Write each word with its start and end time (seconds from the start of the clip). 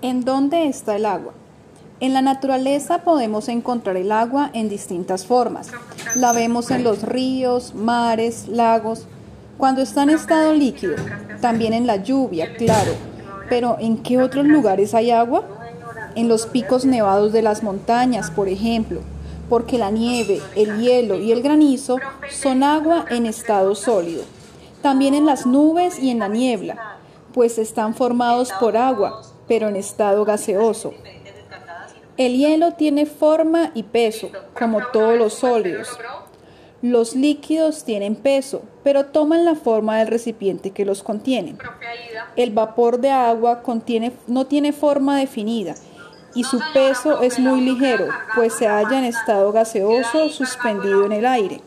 ¿En 0.00 0.24
dónde 0.24 0.68
está 0.68 0.94
el 0.94 1.04
agua? 1.04 1.32
En 1.98 2.14
la 2.14 2.22
naturaleza 2.22 2.98
podemos 2.98 3.48
encontrar 3.48 3.96
el 3.96 4.12
agua 4.12 4.48
en 4.52 4.68
distintas 4.68 5.26
formas. 5.26 5.72
La 6.14 6.32
vemos 6.32 6.70
en 6.70 6.84
los 6.84 7.02
ríos, 7.02 7.74
mares, 7.74 8.46
lagos, 8.46 9.06
cuando 9.56 9.82
está 9.82 10.04
en 10.04 10.10
estado 10.10 10.54
líquido, 10.54 10.94
también 11.40 11.72
en 11.72 11.88
la 11.88 11.96
lluvia, 11.96 12.54
claro. 12.54 12.92
Pero 13.48 13.76
¿en 13.80 13.98
qué 13.98 14.22
otros 14.22 14.46
lugares 14.46 14.94
hay 14.94 15.10
agua? 15.10 15.42
En 16.14 16.28
los 16.28 16.46
picos 16.46 16.84
nevados 16.84 17.32
de 17.32 17.42
las 17.42 17.64
montañas, 17.64 18.30
por 18.30 18.48
ejemplo, 18.48 19.00
porque 19.48 19.78
la 19.78 19.90
nieve, 19.90 20.40
el 20.54 20.78
hielo 20.78 21.16
y 21.16 21.32
el 21.32 21.42
granizo 21.42 21.96
son 22.30 22.62
agua 22.62 23.04
en 23.10 23.26
estado 23.26 23.74
sólido. 23.74 24.22
También 24.80 25.14
en 25.14 25.26
las 25.26 25.44
nubes 25.44 25.98
y 25.98 26.10
en 26.10 26.20
la 26.20 26.28
niebla, 26.28 26.98
pues 27.34 27.58
están 27.58 27.94
formados 27.94 28.52
por 28.60 28.76
agua, 28.76 29.22
pero 29.48 29.68
en 29.68 29.76
estado 29.76 30.24
gaseoso. 30.24 30.94
El 32.16 32.36
hielo 32.36 32.72
tiene 32.74 33.06
forma 33.06 33.70
y 33.74 33.84
peso, 33.84 34.30
como 34.58 34.86
todos 34.88 35.16
los 35.16 35.34
sólidos. 35.34 35.88
Los 36.82 37.16
líquidos 37.16 37.84
tienen 37.84 38.14
peso, 38.14 38.62
pero 38.84 39.06
toman 39.06 39.44
la 39.44 39.56
forma 39.56 39.98
del 39.98 40.08
recipiente 40.08 40.70
que 40.70 40.84
los 40.84 41.02
contiene. 41.02 41.56
El 42.36 42.50
vapor 42.50 42.98
de 43.00 43.10
agua 43.10 43.62
no 44.26 44.46
tiene 44.46 44.72
forma 44.72 45.18
definida 45.18 45.74
y 46.34 46.44
su 46.44 46.60
peso 46.72 47.20
es 47.22 47.38
muy 47.38 47.62
ligero, 47.62 48.06
pues 48.34 48.54
se 48.54 48.68
halla 48.68 48.98
en 48.98 49.04
estado 49.04 49.50
gaseoso 49.50 50.28
suspendido 50.28 51.04
en 51.06 51.12
el 51.12 51.26
aire. 51.26 51.60